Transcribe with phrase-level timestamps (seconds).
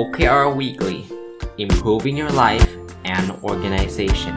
[0.00, 0.98] OKR Weekly
[1.64, 2.70] Improving Your Life
[3.14, 4.34] and Organization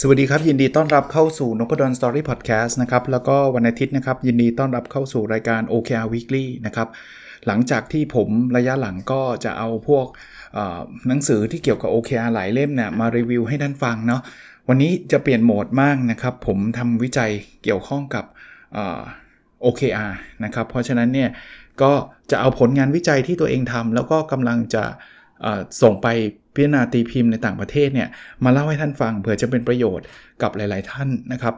[0.00, 6.88] สวัสดีครับ ยินดีต้อนรับเข้าสู่นพดลสตอรี่พอดแคสต์นะครับ แล้วก็วันอาทิตย์นะครับ ยินดีต้อนรับเข้าสู่รายการ OKR Weekly นะครับ
[7.46, 10.06] หลังจากที่ผมระยะหลังก็จะเอาพวก
[11.08, 14.22] หนังสือที่เกี่ยวกับ OKR หลายเล่มเนี่ยมารีวิวให้ท่านฟังเนาะ
[14.68, 17.30] วันนี้จะเปลี่ยนโหมดมากนะครับ ผมทำวิจัย
[17.62, 18.24] เกี่ยวข้องกับ
[19.64, 20.12] OKR
[20.44, 21.30] นะครับ เพราะฉะนั้นเนี่ย
[21.82, 21.92] ก็
[22.30, 24.84] จะเอาผลงานวิจัยที่ตัวเองทำแล้วก็กำลังจะ
[25.82, 26.06] ส่งไป
[26.54, 28.08] พิจารณาตีพิมพ์ในต่างประเทศเนี่ย
[28.44, 30.06] มาเล่าให้ท่านฟังเผื่อจะเป็นประโยชน์
[30.42, 31.54] กับหลาย ๆ ท่านนะครับ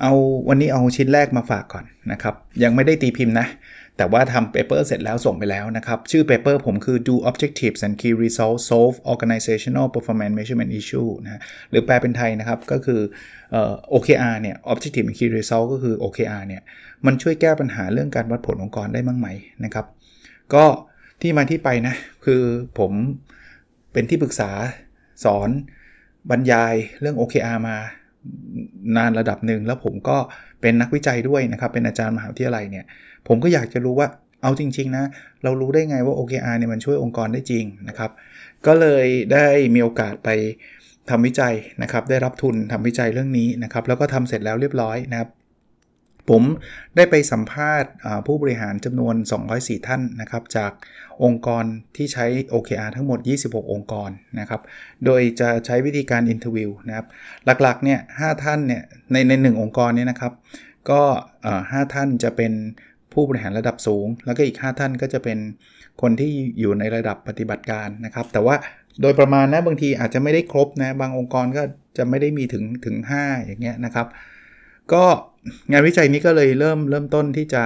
[0.00, 0.12] เอา
[0.48, 3.46] วันนี้เอาชิ้นแรกมาฝากก่อนนะครับ ยังไม่ได้ตีพิมพ์นะ
[4.00, 13.00] แต่ว่าทำเปเปอร์เสร็จแล้วส่งไปแล้วนะครับ ชื่อเปเปอร์ผมคือ do objectives and key results solve organizational performance measurement issue นะหรือแปลเป็นไทยนะครับ ก็คือ
[13.92, 16.62] OKR เนี่ย objective and key result ก็คือ OKR เนี่ย
[17.06, 19.28] มันช่วยแก้ปัญหาเรื่องการวัดผลองค์กรได้มั้งไหม
[19.64, 19.86] นะครับ
[20.54, 20.64] ก็
[21.22, 21.94] ที่มาที่ไปนะ
[22.24, 22.42] คือ
[22.78, 22.92] ผม
[23.92, 24.50] เป็นที่ปรึกษา
[25.24, 25.48] สอน
[26.30, 27.76] บรรยายเรื่อง OKR มา
[28.96, 30.16] นานระดับหนึ่งแล้วผมก็
[30.60, 32.86] เป็นนักวิจัยด้วยนะครับ เป็นอาจารย์มหาวิทยาลัยเนี่ย
[33.28, 34.08] ผมก็อยากจะรู้ว่า
[34.42, 35.04] เอาจริง ๆ นะ
[35.42, 38.10] เรารู้ได้ไงว่า OKR เนี่ยมันช่วยองค์กรได้จริงนะครับ
[38.66, 40.28] ก็เลยได้มีโอกาสไป
[41.10, 45.30] ทำวิจัยนะครับ ได้รับทุนทำวิจัยเรื่องนี้นะครับ แล้วก็ทำเสร็จแล้วเรียบร้อยนะครับ
[46.30, 46.42] ผม
[46.96, 47.90] ได้ไปสัมภาษณ์
[48.26, 49.14] ผู้บริหารจำนวน
[49.50, 50.72] 204 ท่านนะครับ จาก
[51.24, 51.64] องค์กร
[51.96, 54.10] ที่ใช้ OKR ทั้งหมด 26 องค์กร
[54.40, 54.60] นะครับ
[55.04, 57.06] โดยจะใช้วิธีการ interview นะครับ
[57.62, 58.82] หลักๆ เนี่ย 5 ท่านเนี่ย
[59.12, 60.32] ในในหองค์กรเนี้นะครับ
[60.90, 61.02] ก็
[61.70, 62.52] ห้าท่านจะเป็น
[63.12, 65.38] ผู้บริหารระดับสูง แล้วก็อีก 5 ท่านก็จะเป็น
[66.00, 66.30] คนที่
[66.60, 68.56] อยู่ในระดับปฏิบัติการนะครับ แต่ว่า
[69.02, 71.62] โดยประมาณนะบางทีอาจจะไม่ได้ครบนะบางองค์กรก็
[71.96, 74.06] จะไม่ได้มีถึงถึง 5 อย่างเงี้ยนะครับ
[74.92, 75.04] ก็
[75.72, 77.62] งานวิจัยนี้ก็เลยเริ่มเริ่มต้นที่จะ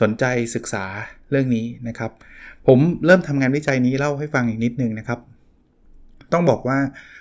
[0.00, 0.24] สนใจ
[0.54, 0.84] ศึกษา
[1.30, 2.10] เรื่องนี้นะครับ
[2.66, 5.18] ผมเริ่มทำงานวิจัยนี้เล่าให้ฟังอีกนิดนึงนะครับ
[6.32, 6.78] ต้องบอกว่า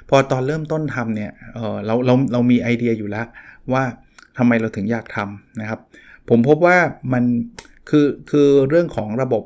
[0.09, 3.27] พอตอนเริ่มต้นทำเนี่ยเเราเราเรามีไอเดียอยู่แล้ว
[3.73, 3.83] ว่า
[4.37, 5.79] ทำไมเราถึงอยากทำนะครับ
[6.29, 6.77] ผมพบว่า
[7.13, 7.23] มัน
[7.89, 9.43] คือคือเรื่องของระบบ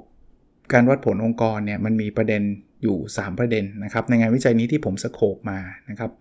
[0.73, 2.41] การวัดผลองค์กรเนี่ยมันมีประเด็น
[2.83, 6.11] อยู่ 3 ประเด็นนะครับในงานวิจัยนี้ที่ผมสโคบมานะครับ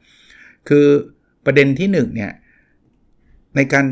[0.68, 0.86] คือ
[1.46, 2.30] ประเด็นที่1เนี่ย
[3.56, 3.86] ในการ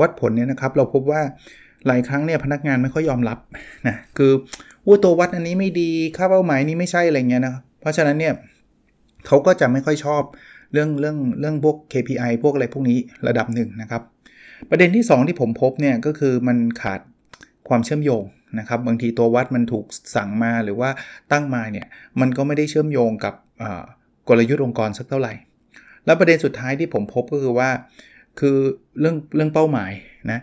[0.00, 1.22] วัดผลเนี่ยนะครับ เราพบว่า
[1.86, 3.38] หลายครั้งเนี่ยพนักงานไม่ค่อยยอมรับ
[3.86, 4.32] นะคือ
[4.86, 8.34] ว่าตัววัดอันนี้ไม่ดีค่าเป้าหมายนี้ไม่ใช่อะไรเงี้ยนะเพราะฉะนั้นเนี่ย
[9.26, 10.22] เขาก็จะไม่ค่อยชอบ
[10.72, 12.98] เรื่องเรื่องเรื่องพวก KPI พวกอะไรพวกนี้
[13.28, 14.02] ระดับหนึ่งนะครับ
[14.70, 17.00] ประเด็นที่ 2 ที่ผมพบเนี่ยก็คือมันขาด
[17.68, 18.24] ความเชื่อมโยง
[18.58, 19.84] นะครับบางทีตัววัดมันถูก
[20.16, 20.90] สั่งมาหรือว่า
[21.32, 21.86] ตั้งมาเนี่ย
[22.20, 23.34] มันก็ไม่ได้เชื่อมโยงกับ
[24.28, 25.32] กลยุทธ์องค์กรสักเท่าไหร่
[26.06, 27.70] แล้วประเด็นสุดท้ายที่ผมพบก็คือว่า
[28.40, 28.56] คือ
[29.00, 29.92] เรื่องเรื่องเป้าหมาย
[30.30, 30.40] นะ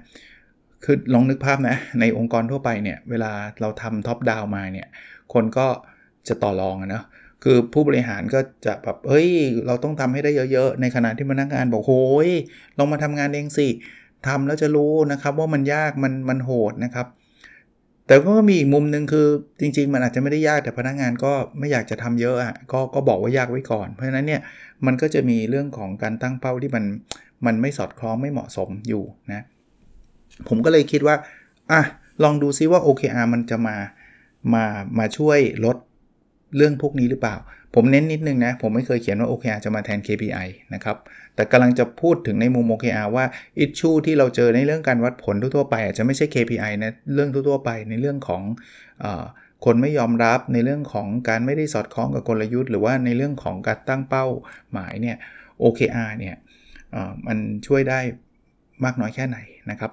[0.83, 3.31] คือลองนึกภาพนะในองค์กรทั่วไปเนี่ยเวลา
[3.61, 4.87] เราทำท็อปดาวมาเนี่ย
[5.33, 5.67] คนก็
[6.27, 7.03] จะต่อรองนะ
[7.43, 9.29] คือผู้บริหารก็จะแบบเฮ้ย
[9.67, 12.31] เราต้องทำให้ได้เยอะๆ ในขณะที่พนักงานบอกโอ้ย
[12.77, 13.67] ลองมาทำงานเองสิ
[14.27, 17.07] ทำแล้วจะรู้นะครับว่ามันยากมันมันโหดนะครับ
[18.07, 19.27] แต่ก็มีอีกมุมหนึ่งคือ
[19.59, 24.41] จริง ๆ มันอาจจะไม่ได้ยากแต่พนักงานก็ไม่อยากจะทำเยอะอะก็ก็บอกว่ายากไว้ก่อน เพราะฉะนั้นเนี่ย
[24.85, 26.83] มันก็จะมีเรื่องของการตั้งเป้าที่มัน
[27.45, 29.45] มันไม่สอดคล้องไม่เหมาะสมอยู่นะ
[30.47, 31.15] ผมก็เลยคิดว่า
[31.71, 31.81] อะ
[32.23, 33.75] ลองดูซิว่า OKR มันจะมา
[34.53, 34.63] มา
[34.99, 35.77] มาช่วยลด
[36.55, 37.35] เรื่องพวกนี้หรือเปล่า
[37.75, 40.97] ผมเน้นนิดนึงนะ ผมไม่เคยเขียนว่า OKR จะมาแทน KPI นะครับ
[41.35, 43.25] แต่กำลังจะพูดถึงในมุม OKR ว่า
[43.63, 48.41] issue ที่เราเจอในเรื่องการวัดผลทั่วไป อาจจะไม่ใช่ KPI นะเรื่องทั่วไปในเรื่องของ
[49.03, 49.05] อ
[49.65, 54.25] คนไม่ยอมรับในเรื่องของการไม่ได้สอดคล้องกับกลยุทธ์ หรือว่าในเรื่องของการตั้งเป้า
[54.71, 55.17] หมายเนี่ย
[55.63, 56.35] OKR เนี่ย
[57.27, 57.37] มัน
[57.67, 57.99] ช่วยได้
[58.83, 59.37] มากน้อยแค่ไหน
[59.71, 59.91] นะครับ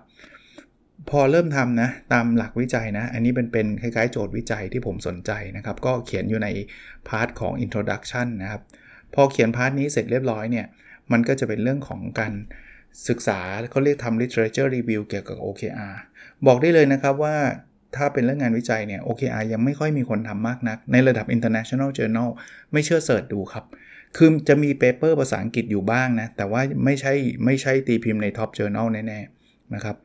[1.08, 6.48] พอเริ่มทำนะตามหลักวิจัยนะ อันนี้เป็นเป็นคล้ายๆ โจทย์วิจัยที่ผมสนใจนะครับ ก็เขียนอยู่ใน
[7.08, 8.62] part ของ introduction นะครับ
[9.14, 10.66] พอเขียน part นี้เสร็จเรียบร้อยเนี่ย
[11.12, 12.32] มันก็จะเป็นเรื่องของการ
[13.08, 15.94] ศึกษาเขาเรียกทำ literature review เกี่ยวกับ OKR
[16.46, 17.36] บอกได้เลยนะครับว่า
[17.96, 22.28] ถ้าเป็นเรื่องงานวิจัยเนี่ย OKR ยังไม่ค่อยมีคนทำมากนัก ในระดับ international journal
[22.72, 23.64] ไม่เชื่อ search ดูครับ
[24.16, 27.14] คือจะมี paper ภาษาอังกฤษอยู่บ้างนะ แต่ว่าไม่ใช่
[27.44, 29.96] ไม่ใช่ตีพิมพ์ใน top journal แน่ๆนะครับ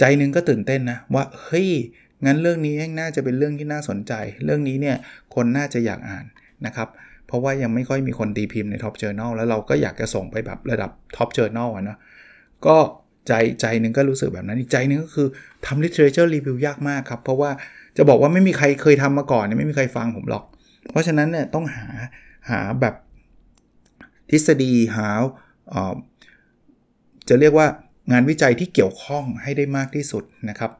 [0.00, 1.68] ใจนึงก็ตื่นเต้นนะว่าเฮ้ย
[2.26, 4.12] งั้นเรื่องนี้น่าจะเป็นเรื่องที่น่าสนใจ
[4.44, 4.96] เรื่องนี้เนี่ย
[5.34, 6.24] คนน่าจะอยากอ่าน
[6.66, 6.88] นะครับ
[7.26, 11.96] เพราะว่ายังไม่ค่อยมีคนตีพิมพ์ใน top journal แล้วเราก็อยากจะส่งไปแบบระดับtop journal อะนะ
[12.66, 12.76] ก็
[13.28, 15.28] ใจใจนึงก็รู้สึกแบบนั้นอีกใจนึงก็คือ
[15.66, 17.50] ทำ literature review ยากมากครับเพราะว่า
[17.96, 20.44] จะบอกว่าไม่มีใครเคยทำมาก่อนเนี่ยไม่มีใครฟังผมหรอก
[20.90, 21.86] เพราะฉะนั้นเนี่ยต้องหา
[22.50, 22.94] หาแบบ
[24.30, 25.08] ทฤษฎีหา
[27.28, 27.66] จะเรียกว่า
[28.12, 30.70] งานวิจัยที่เกี่ยวข้องให้ได้มากที่สุดนะครับ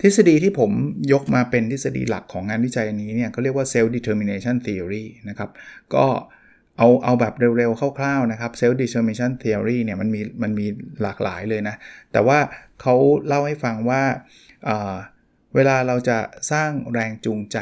[0.00, 0.70] ทฤษฎีที่ผม
[1.12, 5.50] ยกมาเป็นทฤษฎีหลักของงานวิจัยนี้เนี่ยก็เรียกว่า self determination theory นะครับ
[5.94, 6.06] ก็
[6.78, 10.66] เอาเอาแบบเร็วๆคร่าวๆนะครับ self determination theory เนี่ยมันมีมันมี
[11.02, 11.76] หลากหลายเลยนะ
[12.12, 12.38] แต่ว่า
[12.80, 12.94] เขา
[13.26, 14.02] เล่าให้ฟังว่า
[15.54, 16.18] เวลาเราจะ
[16.52, 17.58] สร้างแรงจูงใจ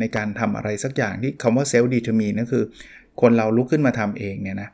[0.00, 2.64] ในการทำอะไรสักอย่างที่คำว่า self determine ก็คือ
[3.20, 4.68] คนเราลุกขึ้นมาทำเองเนี่ยนะ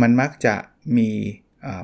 [0.00, 0.54] มันมักจะ
[0.98, 1.10] มี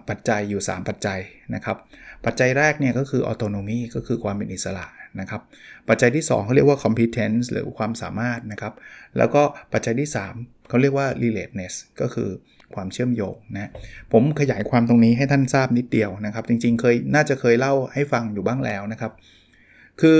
[0.08, 1.20] ปัจจัยอยู่ 3 ปัจจัย
[1.54, 1.76] นะครับ
[2.24, 4.86] ปัจจัยแรกเนี่ยก็คือ autonomy ก็คือความเป็นอิสระ
[5.20, 5.42] นะครับ
[5.88, 8.74] ปัจจัยที่ 2เขาเรียกว่า competence หรือความสามารถนะครับ
[9.18, 9.42] แล้วก็
[9.72, 12.28] ปัจจัยที่ 3เขาเรียกว่า relatedness ก็คือ
[12.74, 13.70] ความเชื่อมโยงนะ
[14.12, 19.12] ผมขยายความตรงนี้ให้ท่านทราบนิดเดียวนะครับ จริงๆเคยน่าจะเคยเล่าให้ฟังอยู่บ้างแล้วนะครับ
[20.00, 20.18] คือ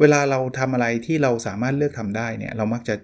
[0.00, 2.94] เวลาเราทำอะไรที่เราสามารถเลือกทำได้เนี่ยเรามักจะ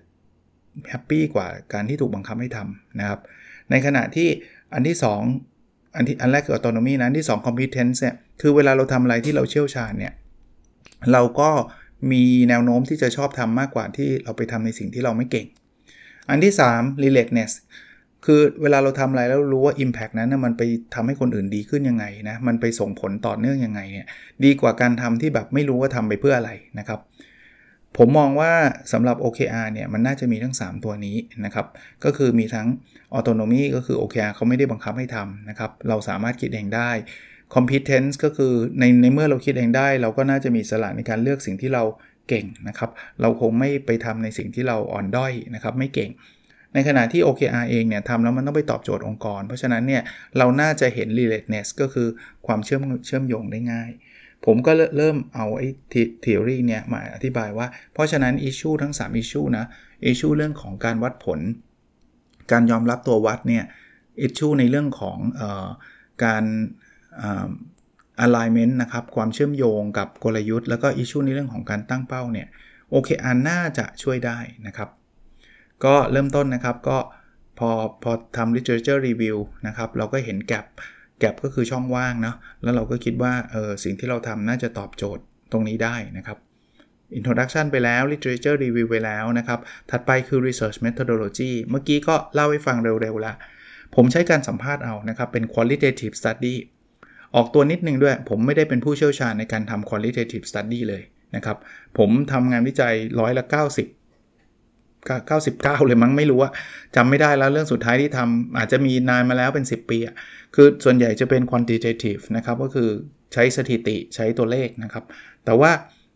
[0.91, 3.21] แฮปปี้กว่าการที่ถูกบังคับให้ทำนะครับ
[3.71, 4.29] ในขณะที่
[4.75, 5.58] อันที่ 2
[5.97, 10.13] อันที่อันแรกคือ autonomy นะที่ 2 competence เนี่ยคือเวลาเราทำอะไรที่เราเชี่ยวชาญเนี่ย
[11.13, 11.51] เราก็
[12.13, 15.47] มีแนวโน้มที่จะชอบทำมากกว่าที่เราไปทำในสิ่งที่เราไม่เก่ง
[16.31, 17.53] อันที่ 3 relatedness
[18.27, 20.63] คือเวลาเราทำอะไรแล้วรู้ว่า Impact นั้นมันไป
[20.95, 24.07] ทำให้คนอื่นดีขึ้นยังไงนะมันไปส่งผลต่อเนื่องยังไงเนี่ย
[24.45, 27.01] ดีกว่าการทำที่แบบไม่รู้ว่าทำไปเพื่ออะไรนะครับ
[27.97, 28.53] ผมมองว่า
[28.93, 31.67] สำหรับ OKR เนี่ยมันน่าจะมีทั้ง 3 ตัวนี้นะครับ
[32.05, 32.69] ก็คือมีทั้ง
[33.17, 36.91] autonomy ก็คือ OKR เขาไม่ได้บังคับให้ทำนะครับ เราสามารถคิดเองได้
[37.55, 41.85] competence ก็คือในในเมื่อเราคิดเองได้ เราก็น่าจะมีสละในการเลือกสิ่งที่เรา
[42.29, 42.91] เก่งนะครับ
[43.21, 46.11] เราคงไม่ไปทำในสิ่งที่เราอ่อนด้อยนะครับไม่เก่ง
[46.75, 50.03] ในขณะที่ OKR เองเนี่ยทำแล้วมันต้องไปตอบโจทย์องค์กร เพราะฉะนั้นเนี่ย
[50.39, 52.09] เราน่าจะเห็น relatedness ก็คือ
[52.47, 53.91] ความเชื่อมเชื่อมโยงได้ง่าย
[54.45, 56.09] ผมก็เริ่มเอาไอ้ทฤษ
[56.49, 59.65] ฎีเนี่ยมาอธิบายว่า เพราะฉะนั้นอิชชูทั้ง 3 อิชชูนะ
[60.05, 61.41] อิชชูเรื่องของการวัดผล
[62.53, 63.65] การยอมรับตัววัดเนี่ย
[64.21, 65.69] อิชชูในเรื่องของออ
[66.25, 66.45] การ
[67.21, 67.25] อ
[68.25, 72.49] alignment นะครับความเชื่อมโยงกับกลยุทธ์แล้วก็อิชชูในเรื่องของการตั้งเป้าเนี่ย
[72.91, 74.89] โอเคอันน่าจะช่วยได้นะครับ
[75.85, 76.99] ก็เริ่มต้นนะครับก็
[77.59, 77.71] พอ
[78.03, 79.37] พอทำ literature review
[79.67, 80.67] นะครับ เราก็เห็นแกลบ
[81.19, 85.23] แกลบก็คือช่องว่างเนาะแล้วเราก็คิดว่าเออสิ่งที่เราทำน่าจะตอบโจทย์
[85.53, 86.39] ตรงนี้ได้นะครับ
[87.19, 89.59] Introduction ไปแล้ว Literature Review ไปแล้วนะครับ
[89.91, 93.37] ถัดไปคือ Research Methodology เมื่อกี้ก็เล่าให้ฟังเร็วๆล้ว
[93.95, 96.55] ผมใช้การสัมภาษณ์เอานะครับ เป็น Qualitative Study
[97.37, 101.03] ออกตัวนิดนึงด้วย ผมไม่ได้เป็นผู้เชี่ยวชาญในการทำ Qualitative Study เลย
[101.37, 101.57] นะครับ
[101.99, 103.55] ผมทำงานวิจัยร้อยละ 90
[105.09, 106.51] 99 เลยมั้งไม่รู้ว่า
[106.97, 110.15] จำไม่ได้แล้วเรื่องสุดท้ายที่ทำอาจจะมีนานมาแล้วเป็น 10 ปีอะ
[110.61, 112.89] คือส่วนใหญ่จะเป็น quantitative นะครับ ก็คือ
[113.33, 115.05] ใช้สถิติใช้ตัวเลขนะครับ
[115.45, 115.71] แต่ว่า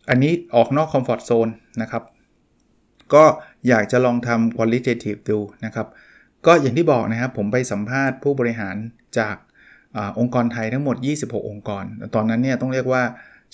[0.09, 1.51] อันนี้ออกนอก comfort zone
[1.81, 2.03] นะครับ
[3.13, 3.23] ก็
[3.67, 5.87] อยากจะลองทำ qualitative ดูนะครับ
[6.45, 8.75] ก็อย่างที่บอกนะครับ ผมไปสัมภาษณ์ผู้บริหาร
[9.19, 9.35] จาก
[9.95, 11.83] อองค์กรไทยทั้งหมด 26 องค์กร
[12.15, 13.03] ตอนนั้นเนี่ยต้องเรียกว่า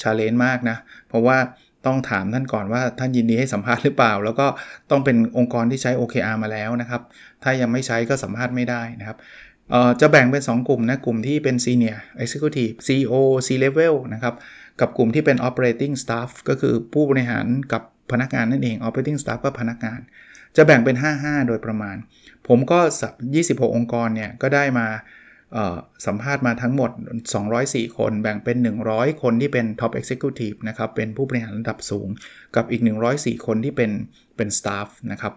[0.01, 0.77] ชาเลนจ์มากนะ
[1.07, 1.37] เพราะว่า
[1.85, 4.47] ต้องถามท่านก่อนว่าท่านยินดีให้สัมภาษณ์หรือเปล่า แล้วก็
[4.91, 7.01] ต้องเป็นองค์กรที่ใช้ OKR มาแล้วนะครับ
[7.43, 9.17] ถ้ายังไม่ใช้ก็สัมภาษณ์ไม่ได้นะครับ
[10.01, 13.13] จะแบ่งเป็น 2 กลุ่มนะ กลุ่มที่เป็น Senior Executive CEO
[13.47, 14.35] C Level นะครับ
[14.79, 19.99] กับกลุ่มที่เป็น Operating Staff ก็คือผู้บริหารกับพนักงานนั่นเอง Operating Staff ก็พนักงาน
[20.55, 21.95] จะแบ่งเป็น 5-5 โดยประมาณ
[22.47, 22.79] ผมก็
[23.27, 24.87] 26 องค์กรเนี่ย ก็ได้มา
[26.05, 26.91] สัมภาษณ์มาทั้งหมด
[27.43, 28.57] 204 คน แบ่งเป็น
[28.89, 32.07] 100 คนที่เป็น Top Executive นะครับ เป็นผู้บริหารระดับสูง
[32.55, 32.81] กับอีก
[33.13, 33.91] 104 คนที่เป็น
[34.37, 35.33] เป็น Staff นะครับ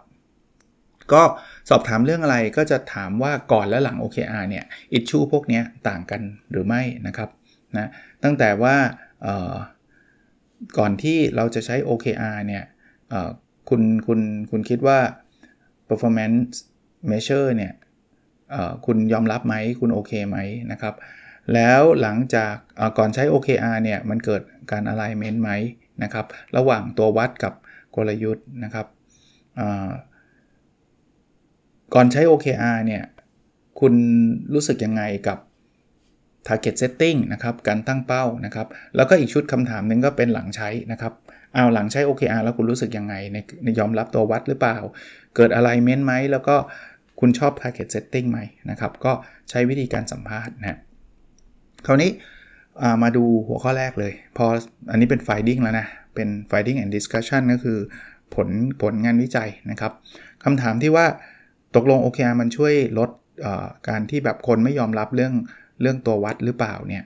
[1.12, 1.22] ก็
[1.70, 7.28] สอบถามเรื่องอะไรก็จะถามว่าก่อนและหลัง OKR เนี่ยอิชชูพวกนี้ต่างกันหรือไม่นะครับ
[7.76, 7.88] นะ
[8.24, 8.76] ตั้งแต่ว่า
[10.78, 12.64] ก่อนที่เราจะใช้ OKR เนี่ย
[13.68, 14.98] คุณคุณคุณคิดว่า
[15.88, 16.54] performance
[17.10, 17.72] measure เนี่ย
[18.86, 20.38] คุณยอมรับไหมคุณโอเคไหม
[20.72, 20.94] นะครับ
[21.54, 22.54] แล้วหลังจาก
[22.98, 25.50] ก่อนใช้ OKR เนี่ยมันเกิดการ alignment ไหม
[26.02, 27.52] นะครับ ระหว่างตัววัดกับ
[27.94, 28.86] กลยุทธ์นะครับ
[31.94, 33.02] ก่อนใช้ OKR เนี่ย
[33.80, 33.94] คุณ
[34.54, 35.38] รู้สึกยังไงกับ
[36.46, 41.12] target setting นะครับการตั้งเป้านะครับ แล้วก็อีกชุดคำถามหนึ่งก็เป็นหลังใช้นะครับ
[41.54, 44.76] เอาหลังใช้ OKR แล้วคุณรู้สึกยังไงในในยอมรับตัววัดหรือเปล่า
[45.36, 46.56] เกิด alignment ไหมแล้วก็
[47.20, 48.38] คุณชอบ target setting ไหม
[48.70, 49.12] นะครับ ก็
[49.50, 50.78] ใช้วิธีการสัมภาษณ์นะ
[51.86, 52.10] คราวนี้
[53.02, 54.46] มาดูหัวข้อแรกเลย พอ
[54.90, 57.78] อันนี้เป็น finding แล้วนะ เป็น finding and discussion ก็คือ
[58.34, 58.48] ผล
[58.82, 59.92] ผลงานวิจัยนะครับ
[60.44, 61.06] คำถามที่ว่า
[61.76, 63.10] ตกลง OKR มันช่วยลด
[63.88, 65.34] การที่แบบคนไม่ยอมรับเรื่อง
[65.80, 67.04] เรื่องตัววัดหรือเปล่าเนี่ย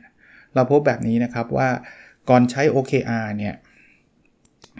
[0.54, 1.68] เราพบแบบนี้นะครับว่า
[2.30, 3.54] ก่อนใช้ OKR เนี่ย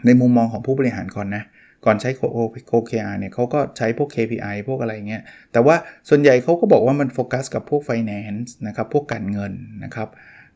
[0.06, 1.44] ในมุมมองของผู้บริหารก่อนนะ
[1.84, 2.10] ก่อนใช้
[2.72, 5.76] OKR เนี่ยเขาก็ใช้พวก KPI พวกอะไรเงี้ย แต่ว่า
[6.08, 9.52] ส่วนใหญ่เขาก็บอกว่ามันโฟกัสกับพวก finance นะครับ พวกการเงิน
[9.84, 10.08] นะครับ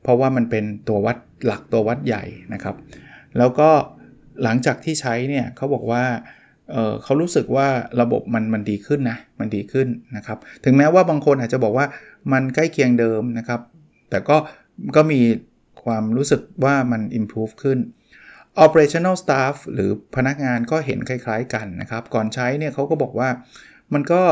[0.02, 2.76] เพราะว่ามันเป็นตัววัดหลักตัววัดใหญ่นะครับ
[3.38, 3.68] แล้วก็
[4.42, 6.04] หลังจากที่ใช้เนี่ยเขาบอกว่า
[6.72, 7.68] เเขารู้สึกว่า
[8.00, 11.86] ระบบมันมันดีขึ้นนะ มันดีขึ้นนะครับ ถึงแม้ว่าบางคนอาจจะบอกว่า
[12.32, 13.60] มันใกล้เคียงเดิมนะครับ
[14.10, 14.36] แต่ก็
[14.96, 15.20] ก็มี
[15.84, 17.78] ความรู้สึกว่ามัน improve ขึ้น
[18.64, 23.28] operational staff หรือพนักงานก็เห็นคล้ายๆกันนะครับ ก่อนใช้เนี่ยเขาก็บอกว่า
[23.94, 24.22] มันก็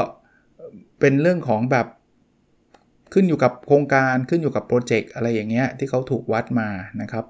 [1.01, 1.87] เป็นเรื่องของแบบ
[3.13, 6.69] ขึ้นอยู่กับโครงการขึ้นอยู่กับโปรเจกต์อะไรอย่างเงี้ยที่เขาถูกวัดมา
[7.01, 7.25] นะครับ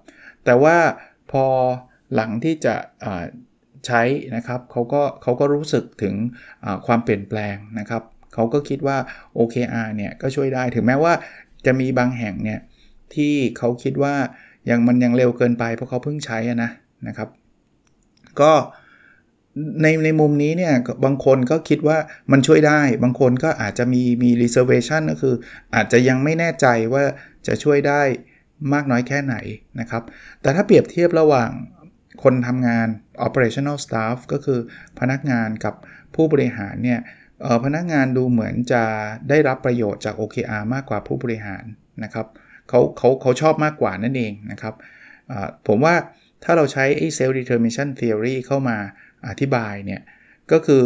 [0.45, 0.77] แต่ว่า
[1.31, 1.45] พอ
[2.15, 2.75] หลังที่จะ
[3.87, 4.03] ใช้
[4.37, 6.15] นะครับเขาก็เขาก็รู้สึกถึง
[6.87, 8.03] ความเปลี่ยนแปลงนะครับ
[8.35, 8.97] เขาก็คิดว่า
[9.39, 11.13] OKR เนี่ยก็ช่วยได้ถึงแม้ว่า
[11.67, 12.61] จะมีบางแห่งเนี่ย
[13.15, 14.15] ที่เขาคิดว่า
[14.71, 16.71] ยังมันยังเร็วเกินไปเพราะเขาเพิ่งใช้นะ
[17.09, 17.29] นะครับ
[18.41, 18.53] ก็
[19.83, 20.73] ในในมุมนี้เนี่ย
[21.05, 21.99] บางคนก็คิดว่า
[22.33, 25.35] มันช่วยได้ บางคนก็อาจจะมีมี reservation ก็คือ
[25.75, 27.03] อาจจะยังไม่แน่ใจว่า
[27.47, 28.03] จะช่วยได้
[28.73, 29.37] มากน้อยแค่ไหน
[29.81, 30.03] นะครับ
[30.43, 31.51] แต่ถ้าเปรียบเทียบระหว่าง
[32.23, 32.89] คนทำงาน
[33.27, 34.61] operational staff ก็คือ
[34.99, 35.75] พนักงานกับ
[36.15, 37.01] ผู้บริหารเนี่ย
[37.65, 38.85] พนักงานดูเหมือนจะ
[39.29, 41.65] ได้รับประโยชน์จาก OKR มากกว่าผู้บริหาร
[42.05, 42.27] นะครับ
[42.69, 44.75] เขาเขาเขาชอบมากกว่านั่นเองนะครับ
[45.69, 45.95] ผมว่า
[46.45, 46.85] ถ้าเราใช้
[47.19, 48.77] self determination theory เข้ามา
[49.29, 50.01] อธิบายเนี่ย
[50.53, 50.83] ก็คือ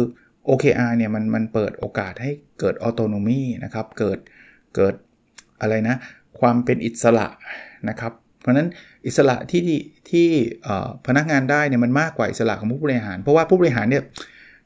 [0.49, 4.19] OKR เนี่ยมันมันเปิดโอกาสให้เกิด autonomy นะครับ เกิด
[4.75, 4.93] เกิด
[5.61, 5.95] อะไรนะ
[6.39, 7.27] ความเป็นอิสระ
[7.89, 8.69] นะครับ เพราะนั้น
[9.05, 9.61] อิสระที่
[10.09, 10.27] ที่
[11.07, 14.03] พนักงานได้เนี่ยมันมากกว่าอิสระของผู้บริหาร เพราะว่าผู้บริหารเนี่ย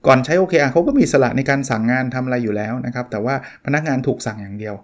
[0.07, 4.75] ก่อนใช้ OKR เขาก็มีอิสระในการสั่งงานทำอะไรอยู่แล้วนะครับ แต่ว่าพนักงานถูกสั่งอย่างเดียว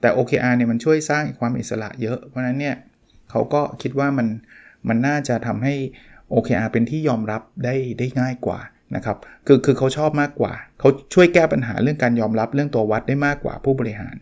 [0.00, 2.76] แต่ OKR เนี่ยมันช่วยสร้างความอิสระเยอะ เพราะนั้นเนี่ย
[3.30, 4.26] เขาก็คิดว่ามัน
[4.88, 5.74] มันน่าจะทำให้
[6.34, 8.60] OKR เป็นที่ยอมรับได้ได้ง่ายกว่า
[8.96, 9.16] นะครับ
[9.46, 14.16] คือคือเขาชอบมากกว่า เขาช่วยแก้ปัญหาเรื่องการยอมรับเรื่องตัววัดได้มากกว่าผู้บริหาร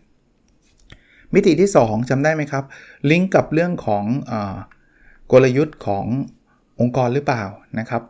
[1.34, 2.64] มิติที่ 2จำได้ไหมครับ
[3.10, 4.32] ลิงก์กับเรื่องของอ
[5.32, 6.06] กลยุทธ์ของ
[6.80, 7.44] องค์กรหรือเปล่า
[7.78, 8.02] นะครับ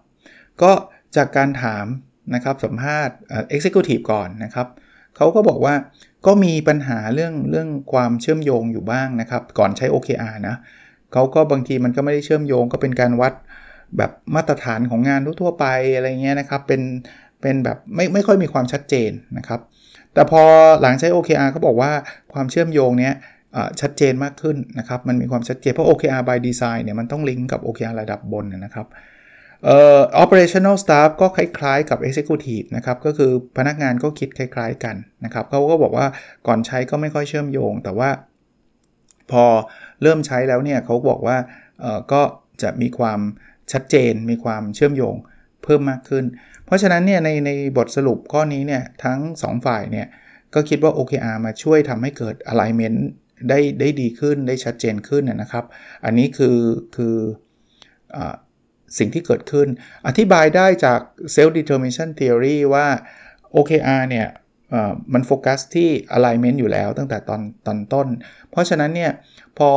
[0.62, 0.72] ก็
[1.16, 1.86] จากการถาม
[2.34, 3.16] นะครับสัมภาษณ์
[3.54, 4.68] Executive ก่อนนะครับ
[5.16, 5.74] เขาก็บอกว่า
[6.26, 10.56] ก็มีปัญหาเรื่องเรื่องความเชื่อมโยงอยู่บ้างนะครับ ก่อนใช้ OKR นะ
[11.12, 13.32] เขาก็บางทีมันก็ไม่ได้เชื่อมโยง ก็เป็นการวัด
[13.96, 16.82] แบบมาตรฐานของงานทั่วไปอะไรเงี้ยนะครับเป็น
[17.42, 19.60] เป็นแบบไม่ไม่ค่อยมีความชัดเจนนะครับ
[20.14, 20.42] แต่พอ
[20.80, 21.92] หลังใช้ OKR เขาบอกว่า
[22.32, 23.14] ความเชื่อมโยงเนี้ย
[23.80, 28.86] ชัดเจนมากขึ้นนะครับ มันมีความชัดเจน เพราะ OKR by design เนี่ยมันต้องลิงก์กับ OKR ระดับบนนะครับ
[29.64, 36.06] เอ่อ operational staff ก็คล้ายๆกับ executive นะครับ ก็คือพนักงานก็คิดคล้ายๆกันนะครับเขาก็บอกว่า
[36.46, 38.10] ก่อนใช้ก็ไม่ค่อยเชื่อมโยง แต่ว่า
[39.30, 39.44] พอ
[40.02, 41.36] เริ่มใช้แล้วเนี่ยเขาบอกว่า
[41.80, 42.22] เอ่อก็
[42.62, 43.20] จะมีความ
[43.72, 45.14] ชัดเจน มีความเชื่อมโยง
[45.64, 46.24] เพิ่มมากขึ้น
[46.66, 50.06] เพราะฉะนั้นเนี่ยในในบทสรุปข้อนี้เนี่ยทั้ง 2 ฝ่ายเนี่ย
[50.54, 52.98] ก็คิดว่า OKR มาช่วยทำให้เกิด alignment
[53.48, 55.64] ได้ได้ดีขึ้นได้ชัดเจนขึ้นนะครับ
[56.04, 56.58] อันนี้คือ
[56.96, 57.16] คือ
[58.16, 58.18] อ
[58.98, 59.68] สิ่งที่เกิดขึ้น
[60.06, 61.00] อธิบายได้จาก
[61.34, 62.86] self determination theory ว่า
[63.56, 64.28] OKR เนี่ย
[65.12, 68.08] มันโฟกัสที่ alignment อยู่แล้วตั้งแต่ตอนตอนต้น
[68.50, 69.12] เพราะฉะนั้นเนี่ย
[69.58, 69.70] พอ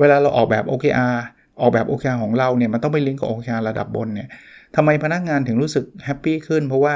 [0.00, 1.16] เวลาเราออกแบบ OKR
[1.60, 4.28] ออกแบบ OKR ของเราเนี่ยมันต้องไปลิงก์กับ OKR ระดับบนเนี่ย
[4.76, 6.94] ทำไมพนักงานถึงรู้สึกแฮปปี้ขึ้น เพราะว่า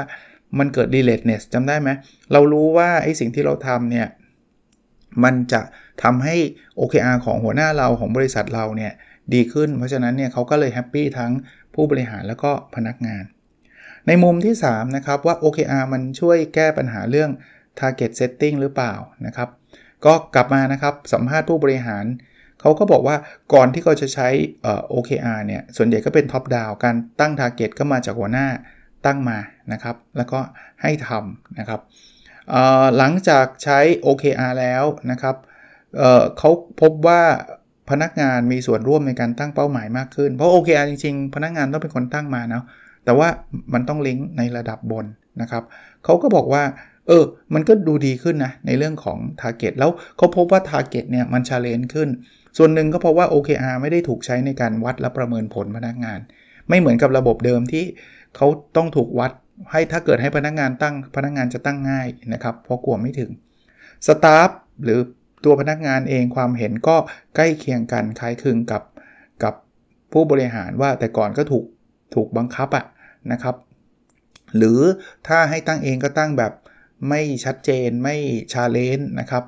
[0.59, 1.89] มันเกิด relatedness จำได้ไหม
[2.33, 4.07] เรารู้ว่าไอ้สิ่งที่เราทำเนี่ย
[5.23, 5.61] มันจะ
[6.03, 6.35] ทำให้
[6.79, 8.93] OKR ของหัวหน้าเราของบริษัทเราเนี่ย
[9.33, 11.31] ดีขึ้น เพราะฉะนั้นเนี่ยเขาก็เลยแฮปปี้ทั้ง
[11.73, 13.23] ผู้บริหารแล้วก็พนักงาน
[14.07, 17.31] ในมุมที่ 3 นะครับว่า OKR มันช่วยแก้ปัญหาเรื่อง
[17.79, 18.93] target setting หรือเปล่า
[19.25, 19.49] นะครับ
[20.05, 22.05] ก็กลับมานะครับสัมภาษณ์ผู้บริหาร
[22.61, 23.15] เขาก็บอกว่า
[23.53, 24.27] ก่อนที่เขาจะใช้
[24.93, 28.47] OKR เนี่ย ส่วนใหญ่ก็เป็น top down การตั้ง target ก็มาจากหัวหน้า
[29.05, 29.37] ตั้งมา
[29.73, 30.39] นะครับ แล้วก็
[30.81, 31.79] ให้ทำนะครับ
[32.97, 35.35] หลังจากใช้ OKR แล้วนะครับ
[35.97, 36.49] เเขา
[36.81, 37.21] พบว่า
[37.89, 42.63] พนักงานมีส่วนร่วมในการตั้งเป้าหมายมากขึ้น เพราะ OKR จริงๆ พนักงานต้องเป็นคนตั้งมาเนาะ
[43.05, 43.27] แต่ว่า
[43.73, 45.05] มันต้องลิงก์ในระดับบน
[45.41, 45.63] นะครับ
[46.03, 46.63] เขาก็บอกว่า
[47.07, 47.23] เออ
[47.53, 52.09] มันก็ดูดีขึ้นนะ ในเรื่องของ Target แล้วเขาพบว่า Target เนี่ยมันชาเลนจ์ขึ้น
[52.57, 56.19] ส่วนหนึ่งก็เพราะว่า OKR ไม่ได้ถูกใช้ในการวัดและประเมินผลพนักงาน
[56.69, 57.83] ไม่เหมือนกับระบบเดิมที่
[58.35, 58.47] เขา
[58.77, 59.31] ต้องถูกวัด
[59.71, 63.31] ให้ถ้าเกิดให้พนักงานตั้งพนักงานจะตั้งง่ายนะครับเพราะกลัวไม่ถึง
[64.07, 64.49] สตาฟ
[64.83, 64.99] หรือ
[65.45, 66.95] ตัวพนักงานเองความเห็นก็
[67.35, 68.83] ใกล้เคียงกันคล้ายคลึงกับ
[69.43, 69.53] กับ
[70.13, 71.65] ผู้บริหารว่าแต่ก่อนก็ถูก
[72.15, 72.85] ถูกบังคับอะ
[73.31, 73.55] นะครับ
[74.57, 74.79] หรือ
[75.27, 76.53] ถ้าให้ตั้งเองก็ตั้งแบบ
[77.09, 78.15] ไม่ชัดเจนไม่
[78.53, 79.43] ชาเลนจ์นะครับ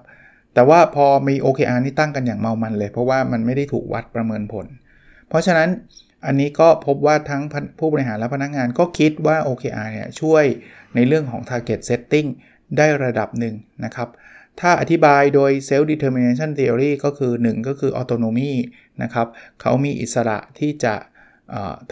[0.53, 4.65] แต่ว่าพอมี OKR นี่ตั้งกันอย่างเมามันเลย เพราะว่ามันไม่ได้ถูกวัดประเมินผล
[5.29, 5.69] เพราะฉะนั้น
[6.27, 7.41] อันนี้ก็พบว่าทั้ง
[7.79, 10.43] ผู้บริหารและพนักงานก็คิดว่า OKR เนี่ยช่วย
[10.95, 12.27] ในเรื่องของ target setting
[12.77, 13.55] ได้ระดับหนึ่ง
[13.85, 14.09] นะครับ
[14.59, 18.53] ถ้าอธิบายโดย self determination theory ก็คือ 1 ก็คือ autonomy
[19.03, 19.27] นะครับ
[19.61, 20.95] เขามีอิสระที่จะ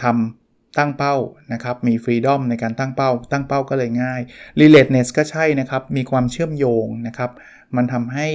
[0.03, 1.15] ทำตั้งเป้า
[1.53, 4.21] นะครับ มี freedom ในการตั้งเป้า ตั้งเป้าก็เลยง่าย
[4.59, 7.31] relatedness ก็ใช่นะครับ มีความเชื่อมโยงนะครับ
[7.75, 8.27] มันทำให้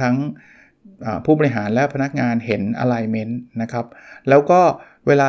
[0.00, 0.16] ทั้ง
[1.24, 3.86] ผู้บริหารและพนักงานเห็น alignment นะครับ
[4.28, 4.60] แล้วก็
[5.08, 5.28] เวลา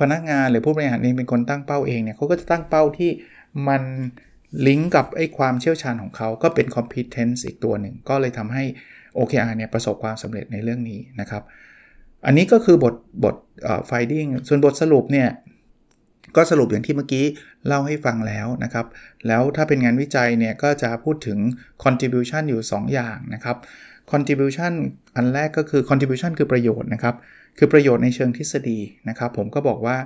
[0.00, 3.10] พนักงานหรือผู้บริหารเองเป็นคนตั้งเป้าเองเนี่ยเขาก็จะตั้งเป้าที่
[3.68, 3.82] มัน
[4.66, 8.64] ลิงก์กับไอ้ความเชี่ยวชาญของเขาก็เป็น competence อีกตัวหนึ่ง ก็เลยทำให้
[9.18, 11.42] OKR เนี่ยประสบความสำเร็จในเรื่องนี้นะครับ
[12.26, 13.36] อันนี้ก็คือบทบท
[13.90, 15.28] finding ส่วนบทสรุปเนี่ย
[16.36, 17.24] ก็สรุปอย่างที่เมื่อกี้
[17.66, 18.86] เล่าให้ฟังแล้วนะครับ
[19.26, 21.38] แล้วถ้าเป็นงานวิจัยเนี่ย ก็จะพูดถึง
[21.84, 23.56] contribution อยู่ 2 อย่างนะครับ
[24.12, 24.72] contribution
[25.16, 27.14] อันแรกก็คือ contribution คือประโยชน์นะครับ
[27.58, 29.96] คือประโยชน์ในเชิงทฤษฎีนะครับ ผมก็บอกว่า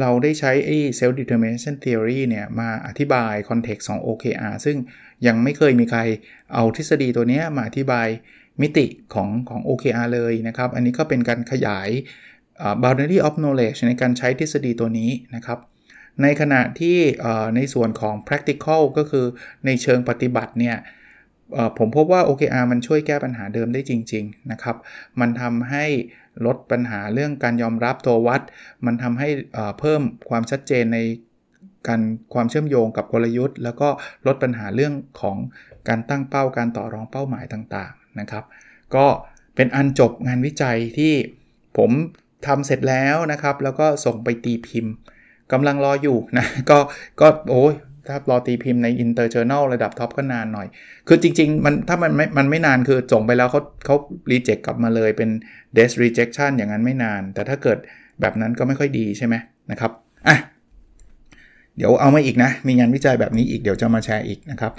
[0.00, 4.76] เราได้ใช้ไอ้ self determination theory เนี่ยมาอธิบาย context ของ OKR ซึ่ง
[5.26, 6.00] ยังไม่เคยมีใคร
[6.54, 8.08] เอาทฤษฎีตัวนี้มาอธิบาย
[8.62, 11.88] มิติของของ OKR เลยนะครับ อันนี้ก็เป็นการขยาย
[12.82, 15.58] boundary of knowledge ในการใช้ทฤษฎีตัวนี้นะครับ
[16.22, 16.96] ในขณะที่
[17.56, 19.26] ในส่วนของ practical ก็คือ
[19.66, 20.76] ในเชิงปฏิบัติเนี่ย
[21.78, 24.76] ผมพบว่า OKR มันช่วยแก้ปัญหาเดิมได้จริง ๆ นะครับ
[25.20, 25.84] มันทำให้
[26.46, 28.40] ลดปัญหาเรื่องการยอมรับตัววัด
[28.86, 29.28] มันทำให้
[29.78, 30.98] เพิ่มความชัดเจนใน
[31.88, 32.00] การ
[32.34, 33.88] ความเชื่อมโยงกับกลยุทธ์ แล้วก็
[34.26, 35.36] ลดปัญหาเรื่องของ
[35.88, 38.44] การตั้งเป้าการต่อรองเป้าหมายต่างๆนะครับ
[38.94, 39.06] ก็
[39.56, 41.12] เป็นอันจบงานวิจัยที่
[41.76, 41.90] ผม
[42.46, 44.94] ทำเสร็จแล้วนะครับ แล้วก็ส่งไปตีพิมพ์
[45.52, 46.78] กำลังรออยู่นะ ก็
[47.20, 47.74] ก็โอ้ย
[48.08, 50.66] ถ้ารอตีพิมพ์ใน Inter Journal ระดับ top ก็นานหน่อย
[51.08, 53.96] คือจริง ๆ มันถ้ามันไม่มันไม่นานคือส่งไปแล้วเขาเขา
[54.30, 55.30] reject กลับมาเลยเป็น
[55.76, 57.78] desk rejection อย่างนั้นไม่นาน แต่ถ้าเกิด
[58.20, 59.34] แบบนั้นก็ไม่ค่อยดีใช่ไหม
[59.70, 59.92] นะครับ
[60.28, 60.36] อะ
[61.76, 64.72] เดี๋ยวเอามาอีกนะ มีงานวิจัยแบบนี้อีกเดี๋ยวจะมาแชร์อีกนะครับ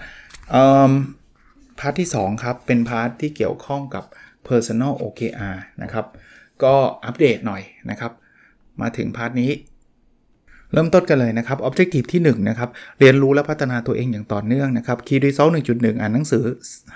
[1.80, 4.04] part ที่ 2 ครับ เป็น part ที่เกี่ยวข้องกับ
[4.48, 6.06] personal OKR นะครับ
[6.64, 6.74] ก็
[7.06, 8.12] อัปเดตหน่อยนะครับ
[8.82, 9.50] มาถึงพาร์ทนี้
[10.74, 16.44] เริ่มต้นกันเลยนะครับ Objective ที่1นะครับ เรียนรู้และพัฒนาตัวเองอย่างต่อเนื่องนะครับ Key Result 1.1 อ่านหนังสือ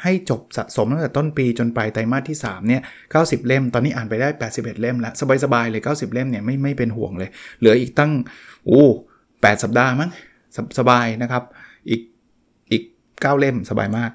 [0.01, 2.81] ให้จบสะสมตั้งแต่ต้นปีจนไปไตรมาสที่3เนี่ย
[3.13, 7.29] 90 เล่ม ตอนนี้อ่านไปได้ 81 เล่มแล้ว สบายๆ เลย 90 เล่มเนี่ยไม่ไม่เป็นห่วงเลย
[7.59, 8.11] เหลืออีกตั้ง
[8.65, 8.83] โอ้
[9.21, 10.09] 8 สัปดาห์มั้ง
[10.55, 11.43] สสบายนะครับ
[11.89, 12.01] อีก
[12.71, 14.11] อีก 9 เล่มสบายมาก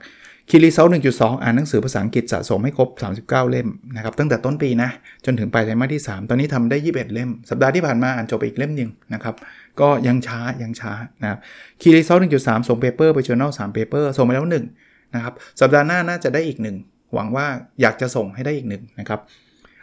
[0.50, 2.88] key result 1.2อ่านหนังสือภาษาอังกฤษสะสมให้ครบ
[3.22, 4.90] 39 เล่มนะครับตั้งแต่ต้นปีนะ
[5.24, 9.34] จนถึงปลายไตรมาสที่ 3 ตอนนี้ทำได้ 21 เล่ม สัปดาห์ที่ผ่านมาอ่านจบอีกเล่มหนึ่งนะครับ
[9.80, 11.38] ก็ยังช้ายังช้านะครับ
[11.80, 14.46] key result 1.3ส่ง paper ไป journal 3 paper ส่งไปแล้ว
[14.80, 17.46] 1นะครับสัปดาห์หน้าน่าจะได้อีก 1 หวังว่า
[17.80, 19.20] อยากจะส่งให้ได้อีก1นะครับ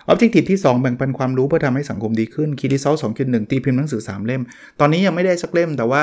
[0.08, 4.42] objective ที่ 2 แบ่งปันความรู้เพื่อทำให้สังคมดีขึ้น key result สองจุดหนึ่งตีพิมพ์หนังสือ 3 เล่ม
[4.80, 6.02] ตอนนี้ยังไม่ได้สักเล่ม แต่ว่า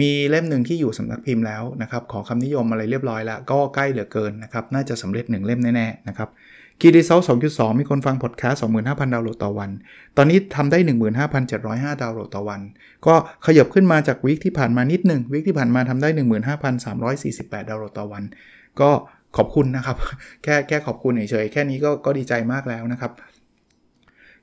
[0.00, 6.28] มีเล่มหนึ่งที่อยู่สำนักพิมพ์แล้วนะครับขอคำนิยมอะไรเรียบร้อยแล้ว ก็ใกล้เหลือเกินนะครับน่าจะสำเร็จ 1 เล่มแน่ๆนะครับ
[6.80, 9.70] key result สองจุดสองมีคนฟังพอดแคสต์สองหมื่นห้าพันดาวน์โหลดต่อวัน
[10.16, 10.78] ตอนนี้ทำได้
[11.40, 12.60] 15,705ดาวน์โหลดต่อวัน
[13.06, 13.14] ก็
[13.46, 16.08] ขยับขึ้นมาจาก week ที่ผ่านมานิดหนึ่ง week ที่ผ่านมาทำได้
[16.64, 18.22] 15,348ดาวน์โหลดต่อวัน
[18.80, 18.90] ก็
[19.36, 19.96] ขอบคุณนะครับ
[20.44, 23.12] แค่แค่ขอบคุณเฉยๆแค่นี้ก็ก็ดีใจมากแล้วนะครับ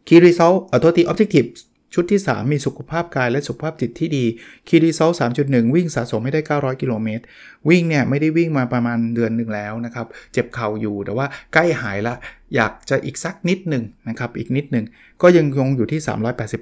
[0.07, 1.49] Key Result เอ่อตัวที Objective
[1.93, 4.25] ชุดที่ 3 มีสุขภาพกายและสุขภาพจิตที่ดี
[4.67, 7.23] Key Result 3.1 วิ่งสะสมให้ได้ 900 กิโลเมตร
[7.69, 12.13] วิ่งเนี่ยไม่ได้วิ่งมาประมาณเดือนหนึ่งแล้วนะครับ เจ็บเข่าอยู่แต่ว่าใกล้หายละ
[12.55, 14.85] อยากจะอีกสักนิดหนึ่งนะครับ อีกนิดหนึ่ง
[15.21, 15.99] ก็ยังคงอยู่ที่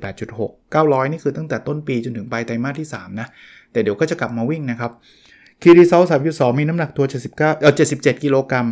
[0.05, 3.27] 388.6 900 นี่คือตั้งแต่ต้นปีจนถึงปลายไตรมาสที่ 3 นะ
[3.71, 4.91] แต่เดี๋ยวก็จะกลับมาวิ่งนะครับ
[5.61, 8.67] Key Result 3.2 มีน้ำหนักตัว 79 เออ77 กิโลกรัม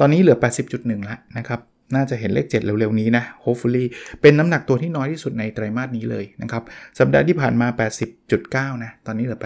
[0.00, 1.60] ตอนนี้เหลือ 80.1 แล้วนะครับ
[1.94, 3.86] น่าจะเห็นเลข 7 เร็วๆ นี้นะ hopefully
[4.20, 6.62] เป็นน้ำหนักตัวที่น้อยที่สุดในไตรมาสนี้เลยนะครับ
[6.98, 7.66] สัปดาห์ที่ผ่านมา
[8.26, 9.40] 80.9 นะ ตอนนี้เหลือ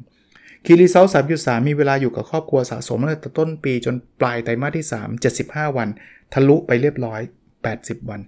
[0.00, 5.88] 80.1 คีรีเซล3.3 มีเวลาอยู่กับครอบครัวสะสมตั้งแต่ต้นปีจนปลายไตรมาสที่ 3 75 วัน
[6.34, 7.20] ทะลุไปเรียบร้อย
[7.66, 8.20] 80 วัน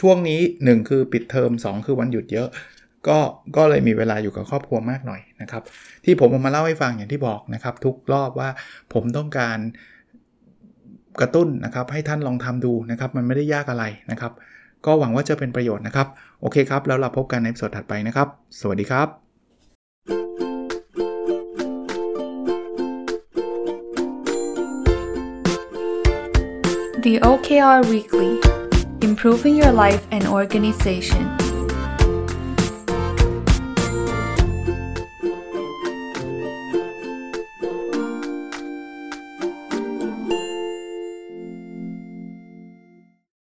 [0.00, 2.48] ช่วงนี้ 1 คือปิดเทอม 2 คือวันหยุดเยอะ
[3.08, 3.18] ก็
[3.56, 5.62] ก็เลยมีเวลาอยู่กับครอบครัวมากหน่อยนะครับ
[6.04, 8.50] ที่ผมมาเล่าให้ฟังอย่างที่บอกนะครับทุกรอบว่า
[8.94, 9.58] ผมต้องการ
[11.20, 14.32] กระตุ้นนะครับ ให้ท่านลองทำดูนะครับ มันไม่ได้ยากอะไรนะครับ
[14.86, 16.08] ก็หวังว่าจะเป็นประโยชน์นะครับ
[16.40, 18.28] โอเคครับ แล้วเราพบกันในสดถัดไปนะครับ
[18.60, 19.08] สวัสดีครับ
[27.04, 28.32] The OKR Weekly
[29.08, 31.47] Improving Your Life and Organization